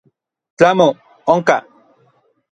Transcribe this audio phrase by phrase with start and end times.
[0.57, 0.87] Tlamo,
[1.33, 1.57] onka.